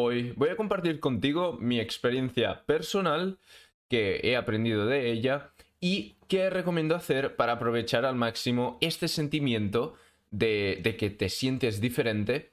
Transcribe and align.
Hoy 0.00 0.32
voy 0.36 0.50
a 0.50 0.56
compartir 0.56 1.00
contigo 1.00 1.58
mi 1.60 1.80
experiencia 1.80 2.64
personal, 2.66 3.40
que 3.88 4.20
he 4.22 4.36
aprendido 4.36 4.86
de 4.86 5.10
ella 5.10 5.50
y 5.80 6.14
qué 6.28 6.50
recomiendo 6.50 6.94
hacer 6.94 7.34
para 7.34 7.54
aprovechar 7.54 8.04
al 8.04 8.14
máximo 8.14 8.78
este 8.80 9.08
sentimiento 9.08 9.96
de, 10.30 10.78
de 10.84 10.96
que 10.96 11.10
te 11.10 11.28
sientes 11.28 11.80
diferente 11.80 12.52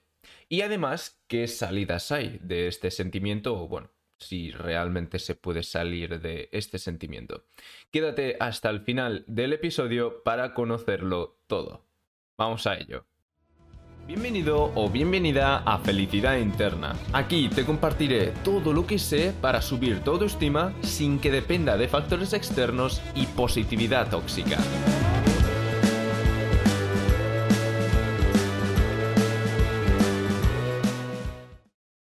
y 0.50 0.62
además 0.62 1.22
qué 1.28 1.48
salidas 1.48 2.12
hay 2.12 2.40
de 2.42 2.68
este 2.68 2.90
sentimiento 2.90 3.56
o 3.56 3.68
bueno, 3.68 3.92
si 4.18 4.50
realmente 4.50 5.20
se 5.20 5.36
puede 5.36 5.62
salir 5.62 6.20
de 6.20 6.50
este 6.52 6.80
sentimiento. 6.80 7.46
Quédate 7.92 8.38
hasta 8.40 8.72
el 8.72 8.82
final 8.82 9.24
del 9.28 9.54
episodio 9.54 10.24
para 10.24 10.56
conocerlo 10.56 11.38
todo. 11.46 11.86
Vamos 12.38 12.66
a 12.66 12.76
ello. 12.76 13.06
Bienvenido 14.08 14.72
o 14.76 14.88
bienvenida 14.88 15.64
a 15.66 15.80
Felicidad 15.80 16.38
Interna. 16.38 16.96
Aquí 17.12 17.50
te 17.50 17.66
compartiré 17.66 18.34
todo 18.44 18.72
lo 18.72 18.86
que 18.86 19.00
sé 19.00 19.34
para 19.42 19.64
subir 19.64 20.04
tu 20.04 20.12
autoestima 20.12 20.76
sin 20.84 21.18
que 21.20 21.32
dependa 21.32 21.76
de 21.76 21.88
factores 21.88 22.34
externos 22.34 23.02
y 23.16 23.26
positividad 23.26 24.12
tóxica. 24.12 24.60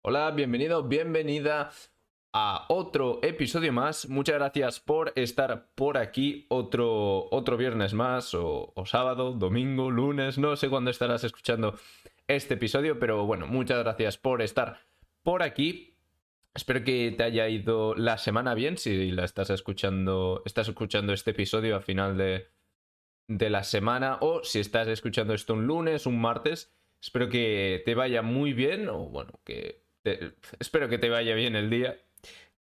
Hola, 0.01 0.31
bienvenido, 0.31 0.83
bienvenida 0.83 1.71
a 2.33 2.67
otro 2.69 3.19
episodio 3.23 3.73
más. 3.73 4.09
Muchas 4.09 4.37
gracias 4.37 4.81
por 4.81 5.13
estar 5.17 5.71
por 5.75 5.99
aquí 5.99 6.47
otro, 6.49 7.29
otro 7.31 7.57
viernes 7.57 7.95
más, 7.95 8.35
o, 8.35 8.73
sábado, 8.87 9.33
domingo, 9.33 9.91
lunes, 9.91 10.39
no 10.39 10.57
sé 10.57 10.69
cuándo 10.69 10.91
estarás 10.91 11.25
escuchando 11.25 11.79
este 12.29 12.55
episodio, 12.55 12.99
pero 12.99 13.27
bueno, 13.27 13.47
muchas 13.47 13.79
gracias 13.81 14.17
por 14.17 14.43
estar 14.43 14.81
por 15.23 15.43
aquí. 15.43 15.97
Espero 16.55 16.85
que 16.85 17.15
te 17.17 17.23
haya 17.23 17.49
ido 17.49 17.95
la 17.95 18.19
semana 18.19 18.55
bien, 18.55 18.77
si 18.77 19.11
la 19.11 19.25
estás 19.25 19.51
escuchando, 19.51 20.43
estás 20.45 20.69
escuchando 20.69 21.13
este 21.13 21.31
episodio 21.33 21.77
a 21.77 21.81
final 21.81 22.17
de, 22.17 22.49
de 23.29 23.51
la 23.51 23.65
semana, 23.65 24.19
o 24.21 24.43
si 24.45 24.61
estás 24.61 24.89
escuchando 24.89 25.35
esto 25.35 25.55
un 25.55 25.67
lunes, 25.67 26.07
un 26.07 26.21
martes. 26.21 26.73
Espero 27.01 27.29
que 27.29 27.83
te 27.85 27.95
vaya 27.95 28.23
muy 28.23 28.53
bien, 28.53 28.89
o 28.89 29.07
bueno, 29.07 29.41
que 29.45 29.85
espero 30.59 30.89
que 30.89 30.99
te 30.99 31.09
vaya 31.09 31.35
bien 31.35 31.57
el 31.57 31.71
día 31.71 31.99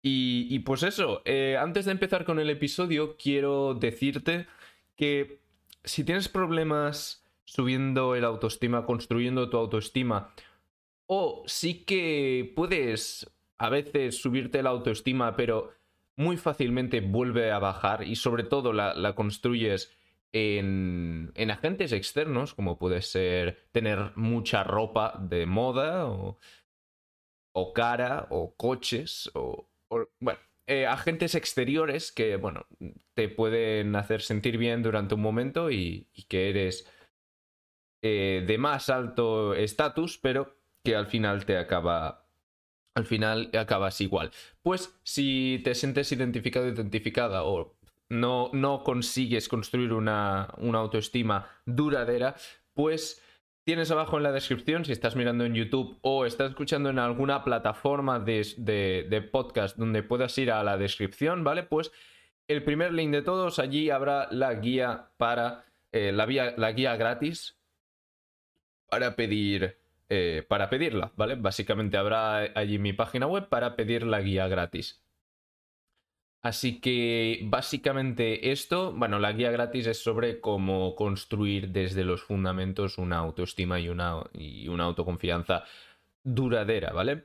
y, 0.03 0.59
pues 0.61 0.83
eso, 0.83 1.21
eh, 1.27 1.59
antes 1.59 1.85
de 1.85 1.93
empezar 1.93 2.25
con 2.25 2.39
el 2.39 2.49
episodio, 2.49 3.17
quiero 3.17 3.75
decirte 3.75 4.47
que 4.97 5.41
si 5.85 6.05
tienes 6.05 6.29
problemas 6.29 7.25
subiendo 7.45 8.15
el 8.15 8.25
autoestima, 8.25 8.87
construyendo 8.87 9.51
tu 9.51 9.59
autoestima, 9.59 10.33
o 11.07 11.43
sí 11.47 11.85
que 11.85 12.53
puedes 12.57 13.31
a 13.59 13.69
veces 13.69 14.17
subirte 14.23 14.63
la 14.63 14.71
autoestima, 14.71 15.37
pero 15.37 15.73
muy 16.17 16.37
fácilmente 16.39 17.01
vuelve 17.01 17.51
a 17.51 17.59
bajar 17.59 18.07
y 18.07 18.17
sobre 18.17 18.45
todo 18.45 18.73
la, 18.73 18.95
la 18.95 19.15
construyes 19.15 19.93
en, 20.33 21.33
en, 21.35 21.51
agentes 21.51 21.93
externos, 21.93 22.55
como 22.55 22.79
puede 22.79 23.03
ser 23.03 23.67
tener 23.73 24.13
mucha 24.17 24.63
ropa 24.65 25.19
de 25.21 25.47
moda 25.47 26.07
o, 26.07 26.39
o 27.53 27.73
cara 27.73 28.29
o 28.31 28.55
coches 28.55 29.31
o, 29.35 29.70
bueno, 30.21 30.39
eh, 30.67 30.87
agentes 30.87 31.35
exteriores 31.35 32.13
que, 32.13 32.37
bueno, 32.37 32.67
te 33.15 33.29
pueden 33.29 33.97
hacer 33.97 34.23
sentir 34.23 34.57
bien 34.57 34.83
durante 34.83 35.17
un 35.17 35.21
momento 35.21 35.71
y, 35.71 36.07
que 36.29 36.49
eres 36.49 36.87
eh, 38.03 38.45
de 38.47 38.59
más 38.59 38.89
alto 38.89 39.55
estatus, 39.55 40.19
pero 40.19 40.57
que 40.85 40.95
al 40.95 41.07
final 41.07 41.45
te 41.45 41.59
acaba. 41.59 42.27
Al 42.95 43.05
final 43.05 43.51
acabas 43.59 44.01
igual. 44.01 44.31
Pues 44.63 44.99
si 45.03 45.61
te 45.65 45.75
sientes 45.75 46.13
identificado, 46.13 46.69
identificada 46.69 47.45
o 47.45 47.77
no, 48.09 48.51
no 48.53 48.83
consigues 48.85 49.49
construir 49.49 49.93
una, 49.93 50.55
una 50.59 50.79
autoestima 50.79 51.49
duradera, 51.67 52.37
pues 52.75 53.23
Tienes 53.65 53.91
abajo 53.91 54.17
en 54.17 54.23
la 54.23 54.33
descripción, 54.33 54.85
si 54.85 54.93
estás 54.93 55.17
mirando 55.17 55.45
en 55.45 55.55
YouTube 55.55 55.99
o 56.01 56.25
estás 56.25 56.51
escuchando 56.51 56.89
en 56.89 56.99
alguna 56.99 57.45
plataforma 57.45 58.19
de, 58.19 59.05
de, 59.09 59.23
podcast 59.23 59.77
donde 59.77 60.03
puedas 60.03 60.37
ir 60.39 60.51
a 60.51 60.65
la 60.65 60.79
descripción, 60.79 61.45
¿vale? 61.45 61.63
Pues 61.63 61.93
el 62.49 62.65
primer 62.65 62.93
link 62.93 63.13
de 63.13 63.23
todos, 63.23 63.59
allí 63.59 63.91
habrá 63.91 64.29
la 64.31 64.55
guía 64.55 65.11
para, 65.19 65.67
eh, 65.93 66.11
la, 66.11 66.27
guía 66.73 66.97
gratis 66.97 67.59
para 68.89 69.15
pedir, 69.15 69.79
eh, 70.09 70.45
para 70.49 70.71
pedirla, 70.71 71.13
¿vale? 71.17 71.35
Básicamente 71.35 71.99
habrá 71.99 72.39
allí 72.39 72.79
mi 72.79 72.95
página 72.95 73.27
web 73.27 73.49
para 73.49 73.77
pedir 73.77 74.05
la 74.05 74.21
guía 74.21 74.49
gratis. 74.49 75.00
Así 76.43 76.81
que 76.81 77.41
básicamente 77.45 78.51
esto, 78.51 78.93
bueno, 78.93 79.19
la 79.19 79.33
guía 79.33 79.51
gratis 79.51 79.87
es 79.87 80.03
sobre 80.03 80.41
cómo 80.41 80.95
construir 80.97 81.69
desde 81.69 82.03
los 82.03 82.23
fundamentos 82.23 82.97
una 82.97 83.19
autoestima 83.19 83.79
y 83.79 83.91
una, 83.91 84.23
y 84.33 84.67
una 84.69 84.85
autoconfianza 84.85 85.65
duradera, 86.25 86.93
¿vale? 86.93 87.25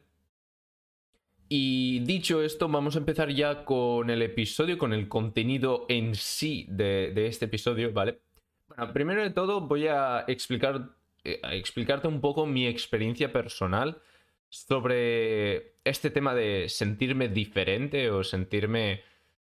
Y 1.48 2.00
dicho 2.00 2.42
esto, 2.42 2.68
vamos 2.68 2.96
a 2.96 3.00
empezar 3.00 3.30
ya 3.30 3.64
con 3.64 4.10
el 4.10 4.22
episodio, 4.22 4.78
con 4.78 4.92
el 4.92 5.08
contenido 5.08 5.86
en 5.88 6.16
sí 6.16 6.66
de, 6.70 7.14
este 7.28 7.46
episodio, 7.46 7.94
¿vale? 7.94 8.20
Bueno, 8.68 8.92
primero 8.92 9.22
de 9.22 9.30
todo 9.30 9.62
voy 9.62 9.88
a 9.88 10.26
explicar, 10.28 10.90
eh, 11.24 11.40
a 11.42 11.54
explicarte 11.54 12.10
un 12.10 12.20
poco 12.20 12.46
mi 12.46 12.68
experiencia 12.68 13.32
personal 13.32 14.02
sobre 14.50 15.76
este 15.84 16.10
tema 16.10 16.34
de 16.34 16.70
sentirme 16.70 17.30
diferente 17.30 18.10
o 18.10 18.24
sentirme 18.24 19.04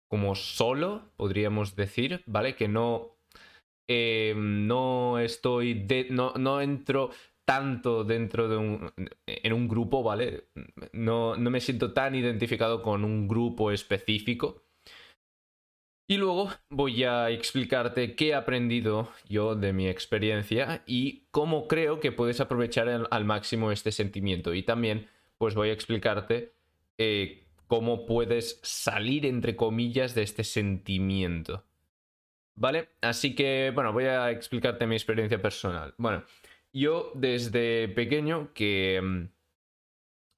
como 0.08 0.36
solo, 0.36 1.12
podríamos 1.16 1.76
decir, 1.76 2.24
¿vale? 2.26 2.56
Que 2.56 2.68
no, 2.68 3.18
eh, 3.88 4.34
no 4.36 5.20
estoy, 5.20 5.74
de, 5.74 6.08
no, 6.10 6.34
no 6.36 6.62
entro 6.62 7.12
tanto 7.46 8.04
dentro 8.04 8.48
de 8.48 8.58
un, 8.58 8.92
en 9.26 9.54
un 9.54 9.68
grupo, 9.68 10.04
¿vale? 10.04 10.50
No, 10.94 11.36
no 11.36 11.50
me 11.50 11.62
siento 11.62 11.94
tan 11.94 12.14
identificado 12.14 12.82
con 12.84 13.04
un 13.04 13.28
grupo 13.28 13.72
específico. 13.72 14.64
Y 16.10 16.18
luego 16.18 16.50
voy 16.72 17.04
a 17.04 17.30
explicarte 17.30 18.16
qué 18.16 18.30
he 18.30 18.34
aprendido 18.34 19.12
yo 19.28 19.54
de 19.54 19.74
mi 19.74 19.88
experiencia 19.88 20.82
y 20.88 21.28
cómo 21.30 21.68
creo 21.68 22.00
que 22.00 22.12
puedes 22.12 22.42
aprovechar 22.42 22.90
al, 22.90 23.26
máximo 23.26 23.72
este 23.72 23.92
sentimiento. 23.92 24.56
Y 24.56 24.64
también, 24.64 25.08
pues 25.38 25.54
voy 25.54 25.70
a 25.70 25.74
explicarte 25.74 26.56
eh, 26.98 27.44
cómo 27.68 28.08
puedes 28.08 28.60
salir, 28.64 29.28
entre 29.28 29.56
comillas, 29.56 30.16
de 30.16 30.24
este 30.24 30.44
sentimiento. 30.44 31.64
¿Vale? 32.56 32.90
Así 33.02 33.36
que, 33.36 33.72
bueno, 33.76 33.94
voy 33.94 34.06
a 34.06 34.32
explicarte 34.32 34.88
mi 34.88 34.96
experiencia 34.96 35.40
personal. 35.40 35.94
Bueno, 36.00 36.24
yo 36.74 37.12
desde 37.14 37.88
pequeño 37.88 38.52
que 38.56 39.00
mm, 39.00 39.26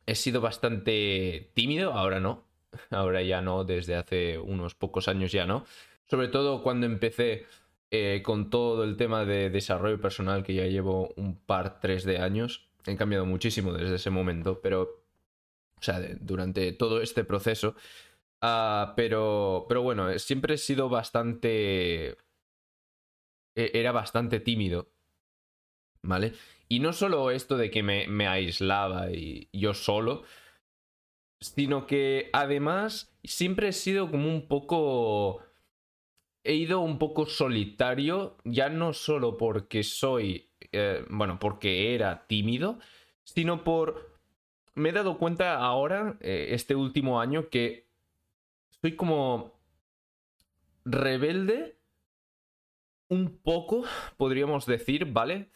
he 0.06 0.16
sido 0.16 0.42
bastante 0.42 1.50
tímido, 1.54 1.94
ahora 1.94 2.20
no, 2.20 2.51
ahora 2.90 3.22
ya 3.22 3.42
no, 3.42 3.64
desde 3.64 3.96
hace 3.96 4.38
unos 4.38 4.76
pocos 4.76 5.08
años 5.08 5.32
ya 5.32 5.46
no. 5.46 5.66
Sobre 6.10 6.28
todo 6.28 6.62
cuando 6.62 6.86
empecé 6.86 7.46
eh, 7.90 8.22
con 8.24 8.50
todo 8.50 8.84
el 8.84 8.98
tema 8.98 9.26
de 9.26 9.50
desarrollo 9.50 10.00
personal, 10.00 10.44
que 10.44 10.54
ya 10.54 10.66
llevo 10.66 11.14
un 11.18 11.36
par, 11.36 11.80
tres 11.80 12.04
de 12.04 12.20
años. 12.20 12.70
He 12.86 12.96
cambiado 12.96 13.26
muchísimo 13.26 13.74
desde 13.74 13.96
ese 13.96 14.10
momento, 14.10 14.62
pero, 14.62 15.04
o 15.78 15.84
sea, 15.84 16.00
durante 16.20 16.72
todo 16.72 17.02
este 17.02 17.24
proceso. 17.24 17.76
Uh, 18.42 18.94
pero, 18.96 19.66
pero 19.68 19.82
bueno, 19.84 20.18
siempre 20.20 20.56
he 20.56 20.58
sido 20.58 20.90
bastante... 20.90 22.18
Era 23.54 23.92
bastante 23.92 24.40
tímido, 24.40 24.88
¿vale? 26.02 26.34
Y 26.70 26.80
no 26.80 26.94
solo 26.94 27.32
esto 27.32 27.58
de 27.58 27.70
que 27.70 27.84
me, 27.84 28.08
me 28.08 28.28
aislaba 28.28 29.12
y 29.12 29.50
yo 29.52 29.74
solo, 29.74 30.24
sino 31.42 31.88
que 31.88 32.30
además 32.32 33.14
siempre 33.24 33.70
he 33.70 33.74
sido 33.74 34.10
como 34.10 34.30
un 34.30 34.48
poco... 34.48 35.42
He 36.44 36.54
ido 36.54 36.80
un 36.80 36.98
poco 36.98 37.26
solitario, 37.26 38.38
ya 38.46 38.70
no 38.70 38.94
solo 38.94 39.38
porque 39.38 39.84
soy, 39.84 40.50
eh, 40.72 41.06
bueno, 41.10 41.38
porque 41.40 41.94
era 41.94 42.26
tímido, 42.28 42.80
sino 43.24 43.64
por... 43.64 44.20
Me 44.74 44.90
he 44.90 44.94
dado 44.94 45.18
cuenta 45.18 45.58
ahora, 45.58 46.18
eh, 46.22 46.48
este 46.52 46.76
último 46.76 47.20
año, 47.20 47.50
que 47.50 47.88
soy 48.82 48.96
como 48.96 49.60
rebelde, 50.86 51.78
un 53.08 53.38
poco, 53.38 53.84
podríamos 54.18 54.66
decir, 54.66 55.06
¿vale? 55.12 55.52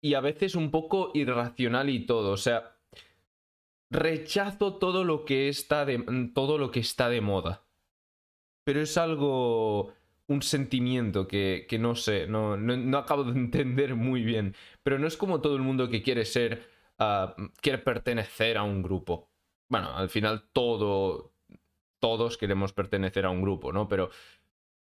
Y 0.00 0.14
a 0.14 0.20
veces 0.20 0.54
un 0.54 0.70
poco 0.70 1.10
irracional 1.14 1.88
y 1.88 2.06
todo, 2.06 2.32
o 2.32 2.36
sea, 2.36 2.71
rechazo 3.92 4.74
todo 4.74 5.04
lo 5.04 5.24
que 5.24 5.48
está 5.48 5.84
de, 5.84 6.30
todo 6.34 6.58
lo 6.58 6.70
que 6.70 6.80
está 6.80 7.08
de 7.08 7.20
moda. 7.20 7.64
Pero 8.64 8.80
es 8.80 8.96
algo, 8.96 9.92
un 10.26 10.42
sentimiento 10.42 11.28
que, 11.28 11.66
que 11.68 11.78
no 11.78 11.94
sé, 11.94 12.26
no, 12.26 12.56
no, 12.56 12.76
no, 12.76 12.98
acabo 12.98 13.24
de 13.24 13.32
entender 13.38 13.94
muy 13.94 14.22
bien. 14.22 14.54
Pero 14.82 14.98
no 14.98 15.06
es 15.06 15.16
como 15.16 15.40
todo 15.40 15.56
el 15.56 15.62
mundo 15.62 15.88
que 15.88 16.02
quiere 16.02 16.24
ser 16.24 16.68
ah, 16.98 17.36
quiere 17.60 17.78
pertenecer 17.78 18.56
a 18.56 18.62
un 18.62 18.82
grupo. 18.82 19.30
Bueno, 19.68 19.96
al 19.96 20.08
final 20.10 20.44
todo, 20.52 21.32
todos 21.98 22.36
queremos 22.36 22.72
pertenecer 22.72 23.24
a 23.26 23.30
un 23.30 23.42
grupo, 23.42 23.72
¿no? 23.72 23.88
Pero 23.88 24.10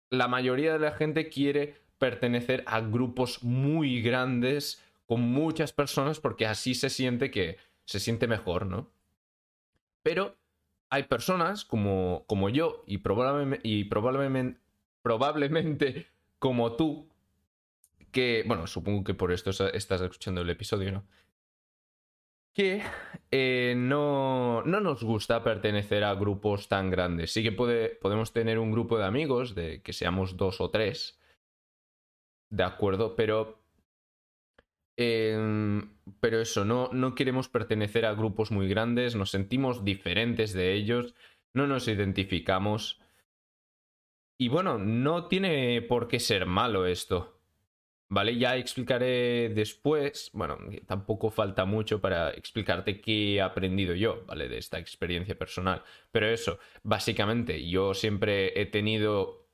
la 0.09 0.27
mayoría 0.27 0.73
de 0.73 0.79
la 0.79 0.91
gente 0.91 1.29
quiere 1.29 1.75
pertenecer 1.97 2.63
a 2.67 2.79
grupos 2.81 3.43
muy 3.43 4.01
grandes 4.01 4.83
con 5.05 5.21
muchas 5.21 5.73
personas 5.73 6.19
porque 6.19 6.45
así 6.45 6.75
se 6.75 6.89
siente 6.89 7.31
que 7.31 7.57
se 7.85 7.99
siente 7.99 8.27
mejor, 8.27 8.65
¿no? 8.65 8.91
Pero 10.07 10.37
hay 10.89 11.03
personas 11.03 11.65
como, 11.65 12.23
como 12.27 12.47
yo 12.47 12.81
y, 12.87 12.99
probablemente, 12.99 13.67
y 13.67 13.83
probablemente, 13.83 14.57
probablemente 15.01 16.07
como 16.39 16.77
tú, 16.77 17.09
que, 18.13 18.45
bueno, 18.47 18.67
supongo 18.67 19.03
que 19.03 19.13
por 19.13 19.33
esto 19.33 19.49
estás 19.49 19.99
escuchando 19.99 20.39
el 20.39 20.49
episodio, 20.49 20.93
¿no? 20.93 21.03
Que 22.53 22.83
eh, 23.31 23.73
no, 23.75 24.63
no, 24.63 24.79
nos 24.79 25.03
gusta 25.03 25.43
pertenecer 25.43 26.05
a 26.05 26.15
grupos 26.15 26.69
tan 26.69 26.89
grandes. 26.89 27.33
Sí 27.33 27.43
que 27.43 27.51
puede, 27.51 27.89
podemos 27.89 28.31
tener 28.31 28.59
un 28.59 28.71
grupo 28.71 28.97
de 28.97 29.03
amigos, 29.03 29.55
de 29.55 29.81
que 29.81 29.91
seamos 29.91 30.37
dos 30.37 30.61
o 30.61 30.69
tres, 30.69 31.19
de 32.49 32.63
acuerdo, 32.63 33.17
pero 33.17 33.59
Em, 34.97 35.91
pero 36.19 36.41
eso, 36.41 36.65
no, 36.65 36.89
no 36.91 37.13
queremos 37.13 37.49
pertenecer 37.49 38.05
a 38.05 38.15
grupos 38.15 38.51
muy 38.51 38.67
grandes, 38.67 39.15
nos 39.15 39.29
sentimos 39.29 39.85
diferentes 39.85 40.53
de 40.53 40.73
ellos, 40.73 41.13
no 41.53 41.67
nos 41.67 41.87
identificamos. 41.87 42.99
Y 44.39 44.49
bueno, 44.49 44.79
no 44.79 45.27
tiene 45.27 45.81
por 45.83 46.07
qué 46.07 46.19
ser 46.19 46.45
malo 46.47 46.85
esto. 46.87 47.35
¿Vale? 48.09 48.37
Ya 48.37 48.55
explicaré 48.55 49.49
después, 49.49 50.29
bueno, 50.33 50.57
tampoco 50.85 51.29
falta 51.29 51.65
mucho 51.65 51.99
para 51.99 52.29
explicarte 52.31 53.01
qué 53.01 53.35
he 53.35 53.41
aprendido 53.41 53.93
yo, 53.95 54.23
¿vale? 54.25 54.47
De 54.47 54.57
esta 54.57 54.79
experiencia 54.79 55.37
personal. 55.37 55.83
Pero 56.11 56.27
eso, 56.27 56.57
básicamente, 56.83 57.67
yo 57.69 57.93
siempre 57.93 58.59
he 58.61 58.65
tenido 58.65 59.46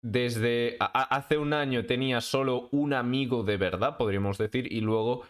desde 0.00 0.76
hace 0.78 1.38
un 1.38 1.52
año 1.52 1.86
tenía 1.86 2.20
solo 2.20 2.68
un 2.72 2.94
amigo 2.94 3.42
de 3.42 3.56
verdad, 3.56 3.96
podríamos 3.96 4.38
decir, 4.38 4.72
y 4.72 4.80
luego 4.80 5.22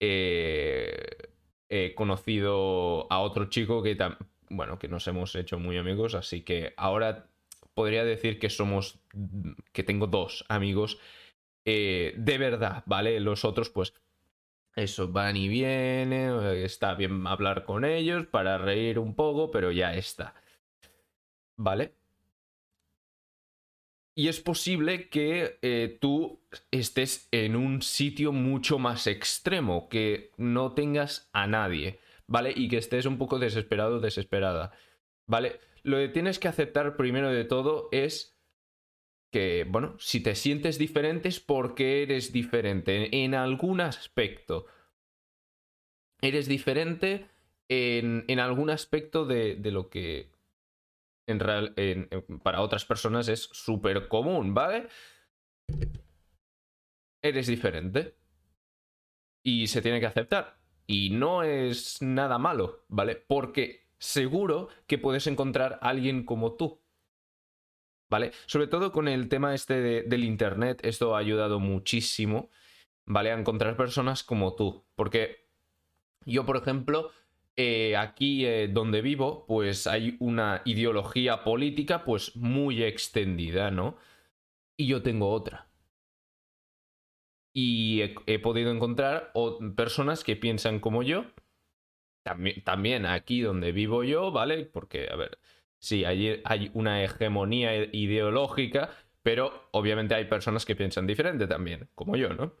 eh, 0.00 1.30
he 1.68 1.94
conocido 1.94 3.06
a 3.10 3.20
otro 3.20 3.46
chico 3.50 3.82
que, 3.82 3.96
bueno, 4.50 4.78
que 4.78 4.88
nos 4.88 5.06
hemos 5.08 5.34
hecho 5.34 5.58
muy 5.58 5.76
amigos, 5.76 6.14
así 6.14 6.42
que 6.42 6.72
ahora 6.76 7.26
podría 7.74 8.04
decir 8.04 8.38
que 8.38 8.50
somos, 8.50 9.00
que 9.72 9.82
tengo 9.82 10.06
dos 10.06 10.44
amigos 10.48 10.98
eh, 11.64 12.14
de 12.16 12.38
verdad, 12.38 12.82
¿vale? 12.86 13.20
Los 13.20 13.44
otros, 13.44 13.70
pues, 13.70 13.94
eso, 14.76 15.08
van 15.08 15.36
y 15.36 15.48
vienen, 15.48 16.40
está 16.64 16.94
bien 16.94 17.26
hablar 17.26 17.64
con 17.64 17.84
ellos 17.84 18.26
para 18.26 18.58
reír 18.58 18.98
un 18.98 19.14
poco, 19.14 19.50
pero 19.50 19.72
ya 19.72 19.94
está. 19.94 20.34
¿Vale? 21.56 21.94
Y 24.16 24.28
es 24.28 24.40
posible 24.40 25.08
que 25.08 25.58
eh, 25.62 25.98
tú 26.00 26.40
estés 26.70 27.28
en 27.32 27.56
un 27.56 27.82
sitio 27.82 28.30
mucho 28.32 28.78
más 28.78 29.08
extremo, 29.08 29.88
que 29.88 30.30
no 30.36 30.72
tengas 30.72 31.28
a 31.32 31.48
nadie, 31.48 31.98
¿vale? 32.28 32.52
Y 32.54 32.68
que 32.68 32.78
estés 32.78 33.06
un 33.06 33.18
poco 33.18 33.40
desesperado 33.40 33.96
o 33.96 34.00
desesperada, 34.00 34.72
¿vale? 35.26 35.58
Lo 35.82 35.96
que 35.96 36.08
tienes 36.08 36.38
que 36.38 36.46
aceptar 36.46 36.96
primero 36.96 37.30
de 37.30 37.44
todo 37.44 37.88
es 37.90 38.38
que, 39.32 39.66
bueno, 39.68 39.96
si 39.98 40.20
te 40.20 40.36
sientes 40.36 40.78
diferente 40.78 41.28
es 41.28 41.40
porque 41.40 42.04
eres 42.04 42.32
diferente 42.32 43.24
en, 43.24 43.34
algún 43.34 43.80
aspecto. 43.80 44.66
Eres 46.22 46.46
diferente 46.46 47.26
en, 47.68 48.24
en 48.28 48.38
algún 48.38 48.70
aspecto 48.70 49.26
de, 49.26 49.56
de 49.56 49.72
lo 49.72 49.90
que 49.90 50.33
en 51.26 51.40
real, 51.40 51.74
para 52.42 52.60
otras 52.60 52.84
personas 52.84 53.28
es 53.28 53.42
súper 53.52 54.08
común, 54.08 54.54
¿vale? 54.54 54.88
Eres 57.22 57.46
diferente. 57.46 58.16
Y 59.42 59.66
se 59.66 59.82
tiene 59.82 60.00
que 60.00 60.06
aceptar. 60.06 60.58
Y 60.86 61.10
no 61.10 61.42
es 61.42 62.02
nada 62.02 62.38
malo, 62.38 62.84
¿vale? 62.88 63.16
Porque 63.16 63.88
seguro 63.98 64.68
que 64.86 64.98
puedes 64.98 65.26
encontrar 65.26 65.78
a 65.80 65.88
alguien 65.88 66.24
como 66.24 66.56
tú. 66.56 66.82
¿Vale? 68.10 68.32
Sobre 68.46 68.66
todo 68.66 68.92
con 68.92 69.08
el 69.08 69.28
tema 69.28 69.54
este 69.54 69.80
del 70.02 70.24
Internet, 70.24 70.80
esto 70.84 71.16
ha 71.16 71.18
ayudado 71.18 71.58
muchísimo, 71.58 72.50
¿vale? 73.06 73.32
A 73.32 73.38
encontrar 73.38 73.76
personas 73.76 74.22
como 74.22 74.54
tú. 74.54 74.86
Porque 74.94 75.48
yo, 76.26 76.44
por 76.44 76.56
ejemplo, 76.56 77.10
eh, 77.56 77.96
aquí 77.96 78.44
eh, 78.46 78.68
donde 78.68 79.00
vivo, 79.00 79.46
pues 79.46 79.86
hay 79.86 80.16
una 80.18 80.62
ideología 80.64 81.44
política 81.44 82.04
pues 82.04 82.34
muy 82.36 82.82
extendida, 82.82 83.70
¿no? 83.70 83.96
Y 84.76 84.88
yo 84.88 85.02
tengo 85.02 85.30
otra. 85.30 85.68
Y 87.56 88.02
he, 88.26 88.38
podido 88.40 88.72
encontrar 88.72 89.32
personas 89.76 90.24
que 90.24 90.34
piensan 90.34 90.80
como 90.80 91.04
yo. 91.04 91.26
También, 92.64 93.06
aquí 93.06 93.40
donde 93.42 93.70
vivo 93.70 94.02
yo, 94.02 94.32
¿vale? 94.32 94.64
Porque, 94.64 95.08
a 95.10 95.14
ver, 95.14 95.38
sí, 95.78 96.04
hay, 96.04 96.40
hay 96.44 96.70
una 96.74 97.04
hegemonía 97.04 97.84
ideológica, 97.92 98.90
pero 99.22 99.68
obviamente 99.72 100.14
hay 100.14 100.24
personas 100.24 100.64
que 100.64 100.74
piensan 100.74 101.06
diferente 101.06 101.46
también, 101.46 101.88
como 101.94 102.16
yo, 102.16 102.30
¿no? 102.34 102.54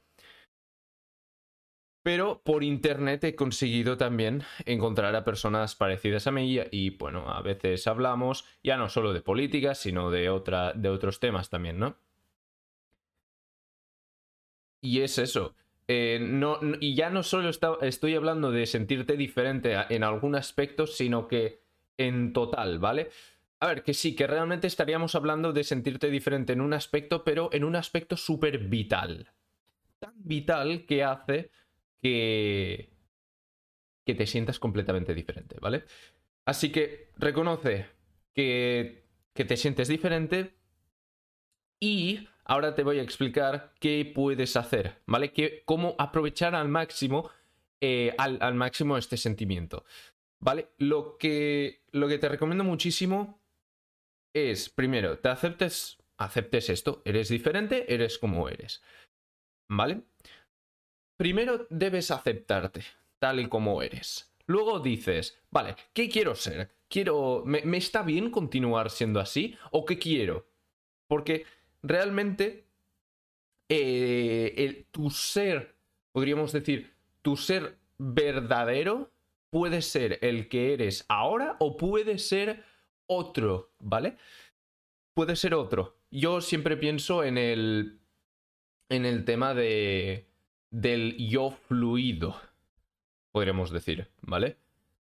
Pero 2.04 2.42
por 2.44 2.62
internet 2.62 3.24
he 3.24 3.34
conseguido 3.34 3.96
también 3.96 4.42
encontrar 4.66 5.16
a 5.16 5.24
personas 5.24 5.74
parecidas 5.74 6.26
a 6.26 6.32
mí 6.32 6.60
y 6.70 6.90
bueno, 6.90 7.30
a 7.30 7.40
veces 7.40 7.86
hablamos 7.86 8.44
ya 8.62 8.76
no 8.76 8.90
solo 8.90 9.14
de 9.14 9.22
política, 9.22 9.74
sino 9.74 10.10
de, 10.10 10.28
otra, 10.28 10.74
de 10.74 10.90
otros 10.90 11.18
temas 11.18 11.48
también, 11.48 11.78
¿no? 11.78 11.96
Y 14.82 15.00
es 15.00 15.16
eso. 15.16 15.54
Eh, 15.88 16.18
no, 16.20 16.58
y 16.78 16.94
ya 16.94 17.08
no 17.08 17.22
solo 17.22 17.50
estoy 17.80 18.14
hablando 18.14 18.50
de 18.50 18.66
sentirte 18.66 19.16
diferente 19.16 19.74
en 19.88 20.04
algún 20.04 20.34
aspecto, 20.34 20.86
sino 20.86 21.26
que 21.26 21.62
en 21.96 22.34
total, 22.34 22.80
¿vale? 22.80 23.08
A 23.60 23.68
ver, 23.68 23.82
que 23.82 23.94
sí, 23.94 24.14
que 24.14 24.26
realmente 24.26 24.66
estaríamos 24.66 25.14
hablando 25.14 25.54
de 25.54 25.64
sentirte 25.64 26.10
diferente 26.10 26.52
en 26.52 26.60
un 26.60 26.74
aspecto, 26.74 27.24
pero 27.24 27.48
en 27.50 27.64
un 27.64 27.76
aspecto 27.76 28.18
súper 28.18 28.58
vital. 28.58 29.32
Tan 30.00 30.12
vital 30.16 30.84
que 30.84 31.02
hace 31.02 31.50
que, 32.04 32.90
que 34.06 34.14
te 34.14 34.26
sientas 34.26 34.58
completamente 34.58 35.14
diferente, 35.14 35.56
¿vale? 35.58 35.84
Así 36.44 36.70
que 36.70 37.08
reconoce 37.16 37.86
que, 38.34 39.06
que 39.32 39.46
te 39.46 39.56
sientes 39.56 39.88
diferente 39.88 40.54
y 41.80 42.28
ahora 42.44 42.74
te 42.74 42.82
voy 42.82 42.98
a 42.98 43.02
explicar 43.02 43.72
qué 43.80 44.12
puedes 44.14 44.54
hacer, 44.56 45.00
¿vale? 45.06 45.32
Que, 45.32 45.62
cómo 45.64 45.96
aprovechar 45.98 46.54
al 46.54 46.68
máximo, 46.68 47.30
eh, 47.80 48.14
al, 48.18 48.36
al, 48.42 48.54
máximo 48.54 48.98
este 48.98 49.16
sentimiento, 49.16 49.86
¿vale? 50.40 50.68
Lo 50.76 51.16
que, 51.16 51.84
lo 51.90 52.06
que 52.06 52.18
te 52.18 52.28
recomiendo 52.28 52.64
muchísimo 52.64 53.40
es, 54.34 54.68
primero, 54.68 55.20
te 55.20 55.30
aceptes, 55.30 55.96
aceptes 56.18 56.68
esto, 56.68 57.00
eres 57.06 57.30
diferente, 57.30 57.94
eres 57.94 58.18
como 58.18 58.46
eres, 58.50 58.82
¿vale? 59.70 60.02
Primero 61.16 61.66
debes 61.70 62.10
aceptarte, 62.10 62.82
tal 63.18 63.40
y 63.40 63.48
como 63.48 63.82
eres. 63.82 64.34
Luego 64.46 64.80
dices, 64.80 65.38
vale, 65.50 65.76
¿qué 65.92 66.08
quiero 66.08 66.34
ser? 66.34 66.70
Quiero. 66.88 67.42
¿Me, 67.46 67.76
está 67.76 68.02
bien 68.02 68.30
continuar 68.30 68.90
siendo 68.90 69.20
así? 69.20 69.56
¿O 69.70 69.84
qué 69.84 69.98
quiero? 69.98 70.46
Porque 71.08 71.44
realmente. 71.82 72.66
Eh, 73.68 74.86
tu 74.90 75.10
ser. 75.10 75.76
Podríamos 76.12 76.52
decir. 76.52 76.92
Tu 77.22 77.36
ser 77.36 77.78
verdadero 77.96 79.10
puede 79.50 79.80
ser 79.80 80.18
el 80.20 80.48
que 80.48 80.74
eres 80.74 81.06
ahora 81.08 81.56
o 81.60 81.76
puede 81.76 82.18
ser 82.18 82.64
otro, 83.06 83.72
¿vale? 83.78 84.18
Puede 85.14 85.36
ser 85.36 85.54
otro. 85.54 85.96
Yo 86.10 86.40
siempre 86.40 86.76
pienso 86.76 87.24
en 87.24 87.38
el. 87.38 88.00
En 88.90 89.06
el 89.06 89.24
tema 89.24 89.54
de 89.54 90.28
del 90.74 91.16
yo 91.16 91.52
fluido, 91.52 92.34
podríamos 93.30 93.70
decir, 93.70 94.10
¿vale? 94.22 94.56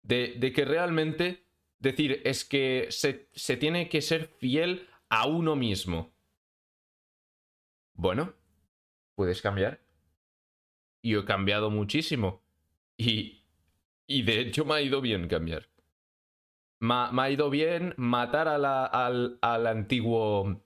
De, 0.03 0.53
que 0.53 0.65
realmente 0.65 1.45
decir 1.79 2.21
es 2.25 2.45
que 2.45 2.89
se, 2.91 3.29
se 3.33 3.57
tiene 3.57 3.89
que 3.89 4.03
ser 4.03 4.27
fiel 4.27 4.89
a 5.09 5.29
uno 5.29 5.55
mismo. 5.55 6.11
Bueno, 7.95 8.35
puedes 9.15 9.41
cambiar. 9.41 9.81
Y 11.03 11.15
he 11.15 11.25
cambiado 11.25 11.71
muchísimo. 11.71 12.43
Y, 12.97 13.45
y 14.09 14.23
de 14.23 14.41
hecho 14.41 14.65
me 14.65 14.75
ha 14.75 14.83
ido 14.83 15.01
bien 15.01 15.29
cambiar. 15.29 15.69
Me, 16.81 16.95
ha 16.95 17.31
ido 17.31 17.49
bien 17.49 17.95
matar 17.97 18.49
a 18.49 18.87
al, 18.87 19.39
al 19.41 19.67
antiguo... 19.69 20.61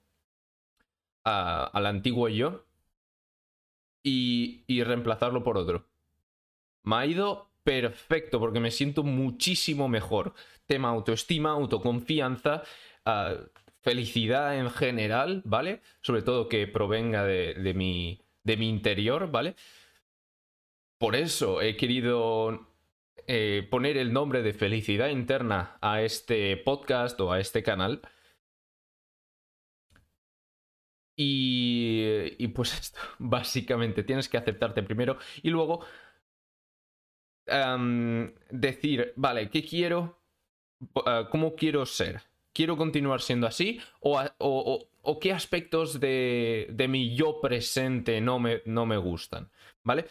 al 1.25 1.87
antiguo 1.87 2.31
yo 2.31 2.65
y, 4.05 4.83
reemplazarlo 4.85 5.43
por 5.43 5.59
otro. 5.59 5.87
Me 6.85 6.97
ha 6.97 7.07
ido 7.07 7.51
perfecto 7.65 8.39
porque 8.39 8.61
me 8.61 8.71
siento 8.71 9.03
muchísimo 9.03 9.89
mejor. 9.89 10.35
Tema 10.67 10.91
autoestima, 10.91 11.51
autoconfianza, 11.51 12.63
ah, 13.07 13.35
felicidad 13.81 14.59
en 14.59 14.71
general, 14.71 15.43
¿vale? 15.45 15.81
Sobre 16.03 16.23
todo 16.23 16.49
que 16.49 16.67
provenga 16.69 17.25
de, 17.25 17.75
mi, 17.75 18.21
de 18.43 18.57
mi 18.57 18.69
interior, 18.69 19.31
¿vale? 19.31 19.57
Por 20.99 21.17
eso 21.17 21.61
he 21.61 21.77
querido 21.77 22.69
eh, 23.27 23.67
poner 23.71 23.97
el 23.97 24.13
nombre 24.13 24.43
de 24.43 24.53
felicidad 24.53 25.09
interna 25.09 25.79
a 25.81 26.03
este 26.03 26.57
podcast 26.59 27.19
o 27.21 27.33
a 27.33 27.41
este 27.41 27.63
canal. 27.63 28.03
Y, 31.17 32.49
pues 32.49 32.73
esto, 32.81 33.01
básicamente, 33.19 34.03
tienes 34.03 34.29
que 34.29 34.37
aceptarte 34.37 34.83
primero 34.83 35.19
y 35.43 35.51
luego 35.51 35.85
decir, 38.51 39.13
vale, 39.17 39.51
¿qué 39.51 39.63
quiero? 39.63 40.19
Ah, 41.05 41.29
¿Cómo 41.31 41.55
quiero 41.55 41.85
ser? 41.85 42.23
¿Quiero 42.53 42.77
continuar 42.77 43.21
siendo 43.21 43.47
así? 43.47 43.81
¿O, 44.01 44.23
o, 44.39 45.19
qué 45.21 45.33
aspectos 45.33 46.01
de, 46.01 46.69
de, 46.71 46.89
mi 46.89 47.15
yo 47.15 47.41
presente 47.41 48.21
no 48.21 48.39
me, 48.39 48.63
no 48.65 48.87
me 48.87 48.97
gustan? 48.97 49.51
¿Vale? 49.83 50.07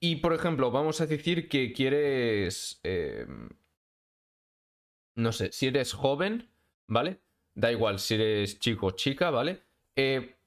Y 0.00 0.16
por 0.16 0.32
ejemplo, 0.32 0.70
vamos 0.70 1.00
a 1.00 1.06
decir 1.06 1.48
que 1.48 1.72
quieres... 1.72 2.80
Em, 2.84 3.48
no 5.16 5.32
sé, 5.32 5.50
si 5.52 5.66
eres 5.66 5.92
joven, 5.92 6.48
¿vale? 6.86 7.20
Da 7.54 7.72
igual 7.72 7.98
si 7.98 8.14
eres 8.14 8.60
chico 8.60 8.86
o 8.86 8.90
chica, 8.92 9.30
¿vale? 9.30 9.64
Eh, 9.96 10.37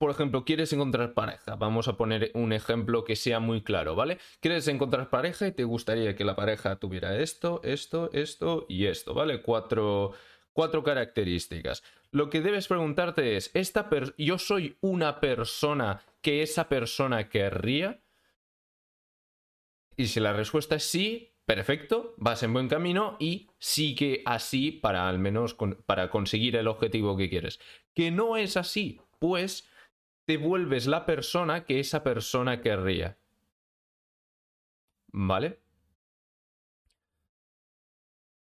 por 0.00 0.10
ejemplo, 0.10 0.46
quieres 0.46 0.72
encontrar 0.72 1.12
pareja. 1.12 1.56
Vamos 1.56 1.86
a 1.86 1.98
poner 1.98 2.30
un 2.32 2.54
ejemplo 2.54 3.04
que 3.04 3.16
sea 3.16 3.38
muy 3.38 3.60
claro, 3.60 3.94
¿vale? 3.94 4.16
Quieres 4.40 4.66
encontrar 4.66 5.10
pareja 5.10 5.46
y 5.46 5.52
te 5.52 5.64
gustaría 5.64 6.16
que 6.16 6.24
la 6.24 6.34
pareja 6.34 6.76
tuviera 6.76 7.18
esto, 7.18 7.60
esto, 7.64 8.08
esto 8.14 8.64
y 8.66 8.86
esto, 8.86 9.12
¿vale? 9.12 9.42
Cuatro, 9.42 10.12
cuatro 10.54 10.82
características. 10.82 11.82
Lo 12.12 12.30
que 12.30 12.40
debes 12.40 12.66
preguntarte 12.66 13.36
es, 13.36 13.50
¿esta 13.52 13.90
¿yo 14.16 14.38
soy 14.38 14.78
una 14.80 15.20
persona 15.20 16.00
que 16.22 16.40
esa 16.42 16.70
persona 16.70 17.28
querría? 17.28 18.00
Y 19.98 20.06
si 20.06 20.18
la 20.18 20.32
respuesta 20.32 20.76
es 20.76 20.84
sí, 20.84 21.34
perfecto, 21.44 22.14
vas 22.16 22.42
en 22.42 22.54
buen 22.54 22.68
camino 22.68 23.18
y 23.20 23.50
sigue 23.58 24.22
así 24.24 24.72
para 24.72 25.10
al 25.10 25.18
menos 25.18 25.58
para 25.84 26.08
conseguir 26.08 26.56
el 26.56 26.68
objetivo 26.68 27.18
que 27.18 27.28
quieres. 27.28 27.60
Que 27.92 28.10
no 28.10 28.38
es 28.38 28.56
así, 28.56 29.02
pues 29.18 29.69
te 30.30 30.36
vuelves 30.36 30.86
la 30.86 31.06
persona 31.06 31.64
que 31.64 31.80
esa 31.80 32.04
persona 32.04 32.60
querría. 32.60 33.18
¿Vale? 35.08 35.58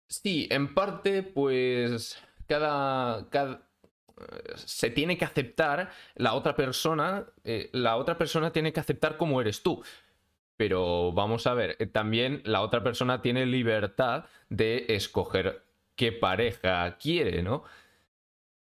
Sí, 0.08 0.48
en 0.50 0.74
parte, 0.74 1.22
pues 1.22 2.20
cada, 2.48 3.28
se 4.56 4.90
tiene 4.90 5.16
que 5.16 5.24
aceptar 5.24 5.92
la 6.16 6.34
otra 6.34 6.56
persona, 6.56 7.24
eh, 7.44 7.70
la 7.72 7.98
otra 7.98 8.18
persona 8.18 8.50
tiene 8.50 8.72
que 8.72 8.80
aceptar 8.80 9.16
cómo 9.16 9.40
eres 9.40 9.62
tú. 9.62 9.80
Pero 10.56 11.12
vamos 11.12 11.46
a 11.46 11.54
ver, 11.54 11.76
eh, 11.78 11.86
también 11.86 12.42
la 12.46 12.62
otra 12.62 12.82
persona 12.82 13.22
tiene 13.22 13.46
libertad 13.46 14.24
de 14.48 14.86
escoger 14.88 15.64
qué 15.94 16.10
pareja 16.10 16.98
quiere, 16.98 17.44
¿no? 17.44 17.62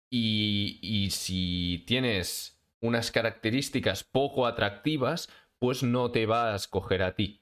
Y, 0.09 0.79
y 0.81 1.11
si 1.11 1.83
tienes 1.89 2.54
unas 2.85 3.11
características 3.11 4.05
poco 4.05 4.47
atractivas, 4.47 5.31
pues 5.59 5.83
no 5.83 6.11
te 6.11 6.27
va 6.27 6.53
a 6.53 6.57
escoger 6.57 7.03
a 7.03 7.15
ti. 7.15 7.41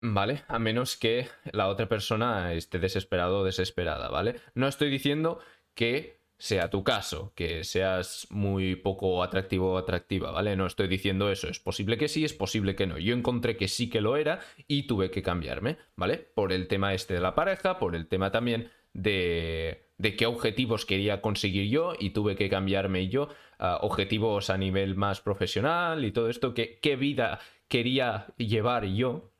¿Vale? 0.00 0.44
A 0.46 0.60
menos 0.60 0.96
que 0.96 1.26
la 1.50 1.66
otra 1.66 1.88
persona 1.88 2.52
esté 2.52 2.78
desesperado 2.78 3.40
o 3.40 3.44
desesperada, 3.44 4.08
¿vale? 4.08 4.36
No 4.54 4.68
estoy 4.68 4.88
diciendo 4.88 5.40
que 5.74 6.20
sea 6.38 6.70
tu 6.70 6.84
caso, 6.84 7.32
que 7.34 7.64
seas 7.64 8.28
muy 8.30 8.76
poco 8.76 9.24
atractivo 9.24 9.72
o 9.72 9.78
atractiva, 9.78 10.30
¿vale? 10.30 10.54
No 10.54 10.66
estoy 10.66 10.86
diciendo 10.86 11.32
eso. 11.32 11.48
Es 11.48 11.58
posible 11.58 11.98
que 11.98 12.06
sí, 12.06 12.24
es 12.24 12.34
posible 12.34 12.76
que 12.76 12.86
no. 12.86 12.98
Yo 12.98 13.14
encontré 13.14 13.56
que 13.56 13.66
sí 13.66 13.90
que 13.90 14.00
lo 14.00 14.16
era 14.16 14.40
y 14.68 14.84
tuve 14.84 15.10
que 15.10 15.22
cambiarme, 15.22 15.78
¿vale? 15.96 16.18
Por 16.18 16.52
el 16.52 16.68
tema 16.68 16.94
este 16.94 17.14
de 17.14 17.20
la 17.20 17.34
pareja, 17.34 17.80
por 17.80 17.96
el 17.96 18.06
tema 18.06 18.30
también 18.30 18.70
de, 18.92 19.86
de 19.98 20.16
qué 20.16 20.26
objetivos 20.26 20.86
quería 20.86 21.20
conseguir 21.20 21.68
yo 21.68 21.94
y 21.98 22.10
tuve 22.10 22.36
que 22.36 22.48
cambiarme 22.48 23.08
yo 23.08 23.28
objetivos 23.58 24.50
a 24.50 24.58
nivel 24.58 24.96
más 24.96 25.20
profesional 25.20 26.04
y 26.04 26.12
todo 26.12 26.28
esto, 26.28 26.54
qué, 26.54 26.78
qué 26.80 26.96
vida 26.96 27.40
quería 27.68 28.26
llevar 28.36 28.84
yo 28.84 29.32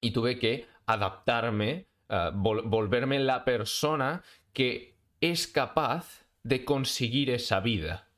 y 0.00 0.12
tuve 0.12 0.38
que 0.38 0.66
adaptarme, 0.86 1.86
volverme 2.34 3.18
la 3.18 3.44
persona 3.44 4.22
que 4.52 4.96
es 5.20 5.46
capaz 5.46 6.26
de 6.42 6.64
conseguir 6.64 7.30
esa 7.30 7.60
vida. 7.60 8.08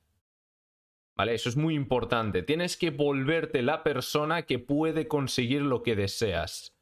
¿Vale? 1.15 1.35
Eso 1.35 1.49
es 1.49 1.57
muy 1.57 1.75
importante. 1.75 2.43
Tienes 2.43 2.77
que 2.77 2.91
volverte 2.91 3.63
la 3.63 3.83
persona 3.83 4.43
que 4.43 4.59
puede 4.59 5.09
conseguir 5.09 5.63
lo 5.63 5.83
que 5.83 5.95
deseas. 5.95 6.75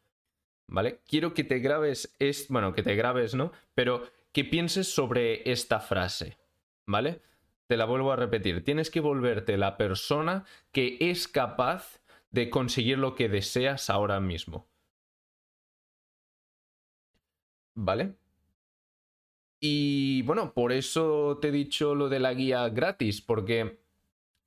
¿Vale? 0.69 1.01
Quiero 1.07 1.35
que 1.35 1.43
te 1.43 1.59
grabes, 1.59 2.15
es, 2.21 2.47
bueno, 2.49 2.73
que 2.73 2.85
te 2.85 2.95
grabes, 2.95 3.35
¿no? 3.35 3.53
Pero 3.75 4.05
que 4.33 4.45
pienses 4.45 4.95
sobre 4.95 5.51
esta 5.51 5.81
frase. 5.81 6.39
¿Vale? 6.87 7.23
Te 7.71 7.77
la 7.77 7.85
vuelvo 7.85 8.11
a 8.11 8.17
repetir, 8.17 8.65
tienes 8.65 8.91
que 8.91 8.99
volverte 8.99 9.57
la 9.57 9.77
persona 9.77 10.45
que 10.73 10.97
es 10.99 11.29
capaz 11.29 12.01
de 12.33 12.51
conseguir 12.51 12.99
lo 12.99 13.15
que 13.15 13.29
deseas 13.29 13.91
ahora 13.91 14.19
mismo. 14.19 14.67
¿Vale? 17.77 18.17
Y 19.61 20.23
bueno, 20.23 20.53
por 20.53 20.73
eso 20.73 21.39
te 21.41 21.51
he 21.51 21.53
dicho 21.53 21.95
lo 21.95 22.09
de 22.09 22.19
la 22.19 22.35
guía 22.35 22.69
gratis, 22.71 23.23
porque 23.23 23.79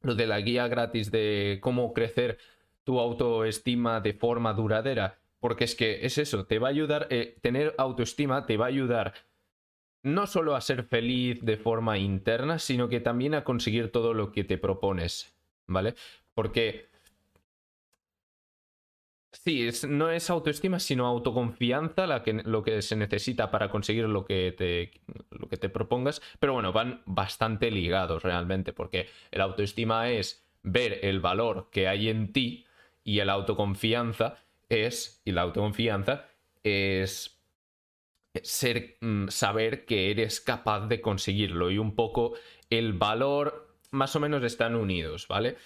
lo 0.02 0.16
de 0.16 0.28
la 0.28 0.42
guía 0.42 0.68
gratis 0.68 1.10
de 1.10 1.60
cómo 1.62 1.94
crecer 1.94 2.40
tu 2.84 3.00
autoestima 3.00 4.02
de 4.02 4.16
forma 4.16 4.52
duradera, 4.52 5.22
porque 5.40 5.64
es 5.64 5.76
que 5.76 6.06
es 6.06 6.18
eso, 6.18 6.46
te 6.46 6.60
va 6.60 6.68
a 6.68 6.72
ayudar, 6.72 7.08
eh, 7.10 7.38
tener 7.42 7.74
autoestima 7.78 8.46
te 8.46 8.58
va 8.58 8.66
a 8.66 8.68
ayudar 8.68 9.14
no 10.04 10.28
solo 10.28 10.56
a 10.56 10.62
ser 10.62 10.84
feliz 10.84 11.40
de 11.42 11.58
forma 11.58 11.98
interna, 11.98 12.60
sino 12.60 12.90
que 12.90 13.00
también 13.00 13.34
a 13.34 13.44
conseguir 13.44 13.92
todo 13.92 14.14
lo 14.14 14.32
que 14.32 14.44
te 14.44 14.58
propones, 14.58 15.34
¿vale? 15.66 15.96
Porque 16.34 16.90
sí, 19.32 19.70
no 19.88 20.10
es 20.10 20.30
autoestima, 20.30 20.80
sino 20.80 21.08
autoconfianza 21.08 22.06
la 22.06 22.22
que, 22.22 22.34
lo 22.34 22.64
que 22.64 22.82
se 22.82 22.98
necesita 22.98 23.50
para 23.50 23.70
conseguir 23.70 24.06
lo 24.10 24.26
que, 24.26 24.54
te, 24.58 24.92
lo 25.32 25.48
que 25.48 25.58
te 25.58 25.70
propongas, 25.70 26.22
pero 26.40 26.54
bueno, 26.54 26.74
van 26.74 27.02
bastante 27.06 27.72
ligados 27.72 28.24
realmente, 28.24 28.74
porque 28.74 29.08
el 29.32 29.42
autoestima 29.42 30.10
es 30.10 30.46
ver 30.64 31.00
el 31.04 31.22
valor 31.22 31.70
que 31.72 31.88
hay 31.88 32.10
en 32.10 32.34
ti 32.34 32.66
y 33.06 33.20
el 33.20 33.30
autoconfianza 33.30 34.38
es, 34.70 35.22
y 35.24 35.32
la 35.32 35.42
autoconfianza 35.42 36.26
es 36.64 37.43
ser, 38.42 38.98
mm, 39.02 39.28
saber 39.28 39.86
que 39.86 40.12
eres 40.12 40.42
capaz 40.42 40.88
de 40.88 41.02
conseguirlo 41.02 41.70
y 41.70 41.78
un 41.78 41.96
poco 41.96 42.34
el 42.70 42.94
valor 42.94 43.78
más 43.92 44.16
o 44.16 44.20
menos 44.20 44.44
están 44.44 44.76
unidos, 44.76 45.28
¿vale? 45.28 45.58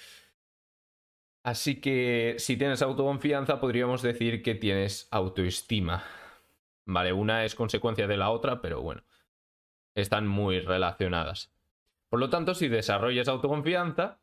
Así 1.43 1.79
que 1.79 2.35
si 2.39 2.57
tienes 2.57 2.81
autoconfianza 2.81 3.61
podríamos 3.61 4.01
decir 4.01 4.43
que 4.43 4.55
tienes 4.55 5.07
autoestima. 5.11 6.03
Vale, 6.85 7.13
una 7.13 7.45
es 7.45 7.55
consecuencia 7.55 8.07
de 8.07 8.17
la 8.17 8.29
otra, 8.29 8.61
pero 8.61 8.81
bueno, 8.81 9.03
están 9.95 10.27
muy 10.27 10.59
relacionadas. 10.59 11.53
Por 12.09 12.19
lo 12.19 12.29
tanto, 12.29 12.53
si 12.53 12.67
desarrollas 12.67 13.27
autoconfianza, 13.27 14.19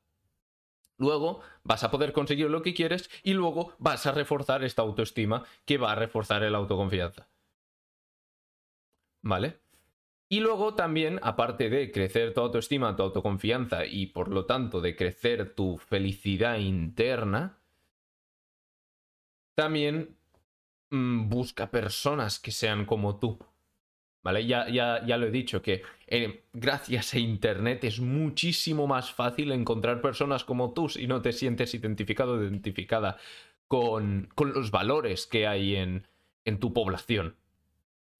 luego 0.99 1.41
vas 1.63 1.85
a 1.85 1.91
poder 1.91 2.13
conseguir 2.13 2.51
lo 2.51 2.63
que 2.63 2.75
quieres 2.75 3.11
y 3.23 3.35
luego 3.35 3.75
vas 3.79 4.07
a 4.07 4.13
reforzar 4.13 4.65
esta 4.65 4.83
autoestima 4.83 5.45
que 5.65 5.79
va 5.79 5.93
a 5.93 5.97
reforzar 5.97 6.43
el 6.43 6.55
autoconfianza. 6.55 7.29
¿Vale? 9.25 9.59
Y 10.29 10.41
luego 10.41 10.75
también, 10.75 11.19
aparte 11.23 11.71
de 11.71 11.91
crecer 11.91 12.35
tu 12.35 12.43
autoestima, 12.43 12.95
tu 12.95 13.03
autoconfianza 13.03 13.87
y 13.87 14.07
por 14.07 14.29
lo 14.29 14.45
tanto 14.45 14.81
de 14.81 14.95
crecer 14.95 15.55
tu 15.55 15.79
felicidad 15.79 16.59
interna, 16.59 17.59
también 19.55 20.17
mm, 20.91 21.29
busca 21.29 21.71
personas 21.71 22.39
que 22.39 22.51
sean 22.51 22.85
como 22.85 23.19
tú. 23.19 23.39
¿Vale? 24.23 24.47
Ya, 24.47 24.69
ya, 24.69 25.05
ya 25.07 25.19
lo 25.19 25.27
he 25.27 25.31
dicho, 25.31 25.63
que 25.63 25.83
eh, 26.07 26.45
gracias 26.53 27.15
a 27.15 27.19
Internet 27.19 27.85
es 27.85 28.01
muchísimo 28.01 28.87
más 28.87 29.13
fácil 29.13 29.53
encontrar 29.53 30.01
personas 30.01 30.45
como 30.45 30.73
tú 30.73 30.89
si 30.89 31.07
no 31.07 31.23
te 31.23 31.33
sientes 31.33 31.75
identificado 31.75 32.35
o 32.35 32.43
identificada 32.43 33.19
con, 33.69 34.29
con 34.35 34.53
los 34.53 34.71
valores 34.71 35.27
que 35.27 35.47
hay 35.47 35.77
en, 35.77 36.07
en 36.45 36.59
tu 36.59 36.73
población 36.73 37.37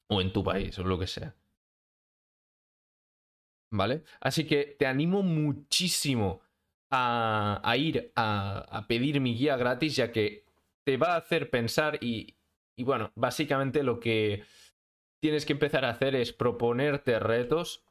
o 0.09 0.21
en 0.21 0.33
tu 0.33 0.43
país 0.45 0.79
o 0.79 0.85
lo 0.85 0.99
que 0.99 1.07
sea. 1.07 1.35
¿Vale? 3.71 4.05
Así 4.21 4.47
que 4.47 4.77
te 4.79 4.87
animo 4.87 5.23
muchísimo 5.23 6.43
a, 6.91 7.75
ir 7.77 8.13
a, 8.15 8.85
pedir 8.89 9.21
mi 9.21 9.35
guía 9.35 9.57
gratis, 9.57 9.97
ya 9.97 10.13
que 10.13 10.45
te 10.85 10.97
va 10.97 11.15
a 11.15 11.17
hacer 11.17 11.51
pensar 11.51 11.99
y, 12.01 12.37
y 12.77 12.85
bueno, 12.85 13.11
básicamente 13.17 13.83
lo 13.83 13.99
que 13.99 14.45
tienes 15.21 15.45
que 15.45 15.55
empezar 15.55 15.85
a 15.85 15.91
hacer 15.91 16.15
es 16.15 16.33
proponerte 16.33 17.19
retos 17.19 17.85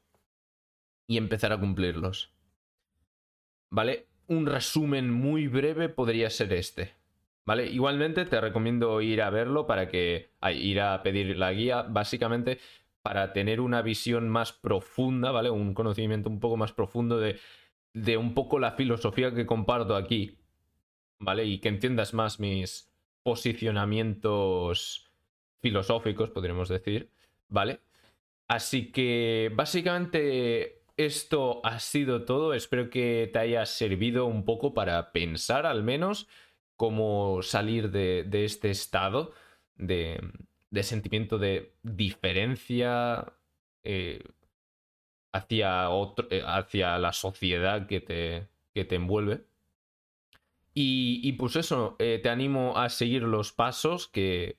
y 1.07 1.17
empezar 1.17 1.51
a 1.51 1.59
cumplirlos. 1.59 2.33
¿Vale? 3.71 4.07
Un 4.27 4.45
resumen 4.45 5.11
muy 5.11 5.47
breve 5.47 5.89
podría 5.89 6.29
ser 6.29 6.53
este. 6.53 6.93
¿Vale? 7.45 7.65
Igualmente 7.67 8.25
te 8.25 8.39
recomiendo 8.39 9.01
ir 9.01 9.21
a 9.21 9.29
verlo 9.29 9.67
para 9.67 9.89
que. 9.89 10.31
ir 10.53 10.79
a 10.79 11.03
pedir 11.03 11.37
la 11.37 11.51
guía, 11.51 11.81
básicamente 11.83 12.59
para 13.01 13.33
tener 13.33 13.59
una 13.59 13.81
visión 13.81 14.29
más 14.29 14.53
profunda, 14.53 15.31
¿vale? 15.31 15.49
Un 15.49 15.73
conocimiento 15.73 16.29
un 16.29 16.39
poco 16.39 16.55
más 16.55 16.71
profundo 16.71 17.19
de, 17.19 17.37
de 17.93 18.15
un 18.15 18.33
poco 18.33 18.59
la 18.59 18.71
filosofía 18.71 19.33
que 19.33 19.45
comparto 19.45 19.97
aquí, 19.97 20.37
¿vale? 21.19 21.43
Y 21.43 21.59
que 21.59 21.67
entiendas 21.67 22.13
más 22.13 22.39
mis 22.39 22.89
posicionamientos 23.21 25.11
filosóficos, 25.61 26.29
podríamos 26.29 26.69
decir, 26.69 27.09
¿vale? 27.49 27.81
Así 28.47 28.91
que 28.91 29.51
básicamente 29.53 30.83
esto 30.95 31.59
ha 31.65 31.79
sido 31.79 32.23
todo. 32.23 32.53
Espero 32.53 32.89
que 32.89 33.29
te 33.31 33.39
haya 33.39 33.65
servido 33.65 34.25
un 34.25 34.45
poco 34.45 34.73
para 34.73 35.11
pensar 35.11 35.65
al 35.65 35.83
menos 35.83 36.27
cómo 36.83 37.41
salir 37.43 37.91
de, 37.91 38.27
este 38.43 38.69
estado 38.69 39.31
de, 39.77 40.19
sentimiento 40.81 41.37
de 41.37 41.71
diferencia 41.81 43.31
eh, 43.85 44.21
hacia, 45.31 45.87
eh, 46.29 46.43
hacia 46.45 46.97
la 46.97 47.13
sociedad 47.13 47.87
que 47.87 48.01
te, 48.01 48.49
que 48.73 48.83
te 48.83 48.95
envuelve. 48.95 49.45
Y, 50.73 51.31
pues 51.33 51.55
eso, 51.55 51.95
eh, 51.99 52.19
te 52.21 52.27
animo 52.27 52.77
a 52.77 52.89
seguir 52.89 53.23
los 53.23 53.53
pasos 53.53 54.09
que, 54.09 54.57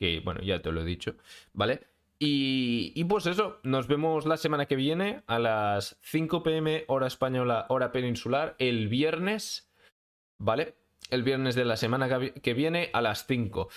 que, 0.00 0.18
bueno, 0.24 0.40
ya 0.42 0.60
te 0.60 0.72
lo 0.72 0.80
he 0.80 0.84
dicho, 0.84 1.14
¿vale? 1.52 1.86
Y, 2.18 2.92
y, 2.96 3.04
pues 3.04 3.26
eso, 3.26 3.60
nos 3.62 3.86
vemos 3.86 4.26
la 4.26 4.38
semana 4.38 4.66
que 4.66 4.74
viene 4.74 5.22
a 5.28 5.38
las 5.38 5.96
5 6.00 6.42
pm 6.42 6.84
hora 6.88 7.06
española, 7.06 7.66
hora 7.68 7.92
peninsular, 7.92 8.56
el 8.58 8.88
viernes, 8.88 9.72
¿vale? 10.38 10.81
El 11.12 11.24
viernes 11.24 11.54
de 11.54 11.66
la 11.66 11.76
semana 11.76 12.08
que 12.42 12.54
viene 12.54 12.88
a 12.94 13.02
las 13.02 13.26
5. 13.26 13.68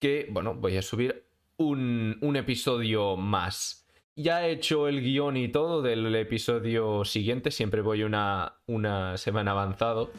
Que, 0.00 0.26
bueno, 0.30 0.54
voy 0.54 0.78
a 0.78 0.82
subir 0.82 1.26
un, 1.58 2.34
episodio 2.34 3.16
más. 3.18 3.86
Ya 4.16 4.46
he 4.46 4.52
hecho 4.52 4.88
el 4.88 5.02
guion 5.02 5.36
y 5.36 5.48
todo 5.48 5.82
del 5.82 6.14
episodio 6.14 7.04
siguiente, 7.04 7.50
siempre 7.50 7.82
voy 7.82 8.04
una, 8.04 8.54
una 8.66 9.18
semana 9.18 9.50
avanzado. 9.50 10.10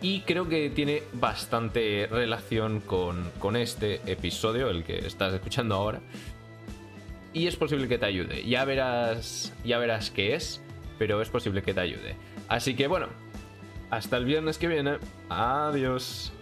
Y 0.00 0.20
creo 0.20 0.48
que 0.48 0.70
tiene 0.70 1.02
bastante 1.12 2.08
relación 2.10 2.80
con, 2.80 3.30
con 3.38 3.54
este 3.54 4.00
episodio, 4.10 4.70
el 4.70 4.82
que 4.82 5.06
estás 5.06 5.34
escuchando 5.34 5.74
ahora. 5.74 6.00
Y 7.34 7.48
es 7.48 7.56
posible 7.56 7.86
que 7.86 7.98
te 7.98 8.06
ayude. 8.06 8.48
Ya 8.48 8.64
verás, 8.64 9.54
ya 9.62 9.76
verás 9.76 10.10
qué 10.10 10.34
es, 10.34 10.62
pero 10.98 11.20
es 11.20 11.28
posible 11.28 11.60
que 11.60 11.74
te 11.74 11.80
ayude. 11.80 12.16
Así 12.48 12.74
que 12.74 12.86
bueno, 12.86 13.08
hasta 13.90 14.16
el 14.16 14.24
viernes 14.24 14.58
que 14.58 14.68
viene. 14.68 14.98
Adiós. 15.28 16.32